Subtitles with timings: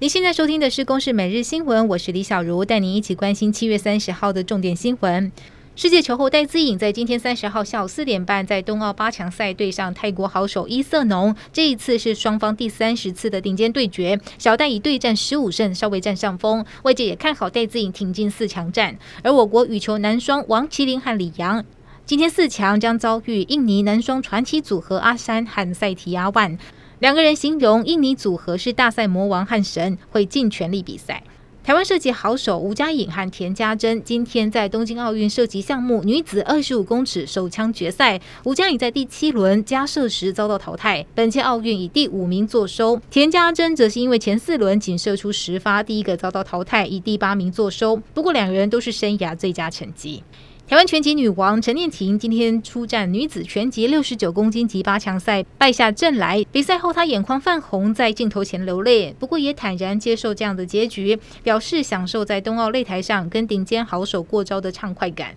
[0.00, 5.32] 您现在收听的是《公视每日新闻》，我是李小茹，带您一起关心七月三十号的重点新闻。
[5.74, 18.96] 世界球后戴资颖在今天三十号下午四点半在冬奥八强赛对上泰国好手伊瑟农，这一次是双方第三十次的顶尖对决，小戴以对战十五胜稍微占上风，外界也看好戴资颖挺进四强战。
[19.24, 21.64] 而我国羽球男双王齐麟和李洋
[22.06, 26.56] 今天四强将遭遇印尼男双传奇组合阿山和赛提亚万。
[27.00, 31.22] 两个人形容印尼组合是大赛魔王和神，会尽全力比赛。
[31.62, 43.00] 台湾射击好手吴佳颖和田家珍今天在东京奥运射击项目女子二十五公尺手枪决赛，吴佳颖在第七轮加射时遭到淘汰，本届奥运以第五名作收。
[43.10, 47.94] 田家珍则是因为前四轮仅射出十发，第一个遭到淘汰，以第八名作收。
[48.12, 50.24] 不过两人都是生涯最佳成绩。
[50.68, 56.44] 台湾拳击女王陈念琴今天出战女子拳击六十九公斤级八强赛，败下阵来。
[56.52, 65.34] 比赛后，她眼眶泛红，在镜头前流泪，不过也坦然接受这样的结局，表示享受在冬奥擂台上跟顶尖好手过招的畅快感。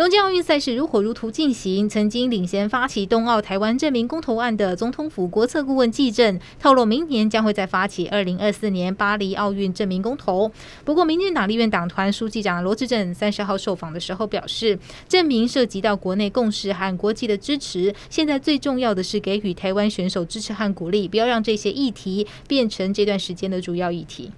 [0.00, 10.50] 东京奥运赛事如火如荼进行，曾经领衔发起冬奥台湾证明公投案的总统府国策顾问纪政透露，明年将会再发起二零二四年巴黎奥运证明公投。
[10.86, 24.30] 不过，民进党立院党团书记长罗智正三十号受访的时候表示，证明涉及到国内共识和国际的支持，现在最重要的是给予台湾选手支持和鼓励，不要让这些议题变成这段时间的主要议题。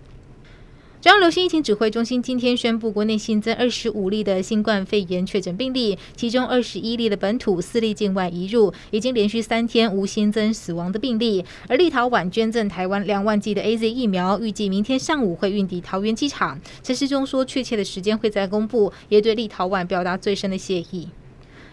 [1.02, 11.44] 中央流行疫情指挥中心今天宣布，国内新增二十五例的新冠肺炎确诊病例，其中二十一例的本土，四例境外移入，已经连续三天无新增死亡的病例。
[11.66, 16.60] 而立陶宛捐赠台湾两万剂的 AZ 疫苗，预计明天上午会运抵桃园机场。
[16.84, 21.08] 陈时中说，确切的时间会再公布，也对立陶宛表达最深的谢意。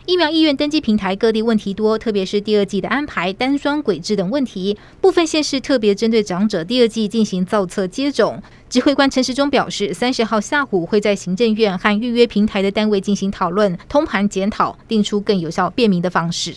[0.09, 4.75] 疫苗医院登记平台各地问题多，特别是第二季的安排、单双轨制等问题。
[4.99, 8.41] 部分县市特别针对长者第二季进行造册接种。
[8.67, 16.55] 指挥官陈时中表示，三十号下午会在行政院和预约平台的单位进行讨论，通盘检讨，定出更有效便民的方式。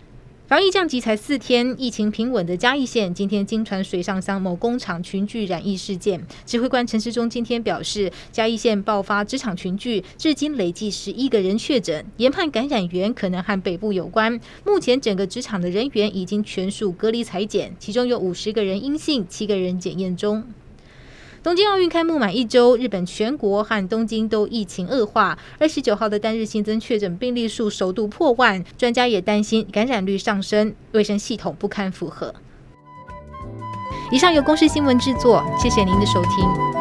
[0.49, 6.21] 防疫降级才四天，疫情平稳的嘉义县今天经传水上乡某工厂群聚染疫事件。
[6.45, 14.39] 指挥官陈时中今天表示，嘉义县爆发职场群聚，至今累计十一个人确诊，研判感染源可能和北部有关。
[14.67, 20.45] 目前整个职场的人员已经全数隔离裁检，其中有五十个人阴性，七个人检验中。
[21.43, 25.37] 东京奥运开幕满一周，日本全国和东京都疫情恶化。
[25.59, 32.33] 二十九号的单日新增确诊病例数首度破万，专家也担心感染率上升，卫生系统不堪负荷。
[34.13, 36.72] 以上由公视新闻制作，谢谢您的收听。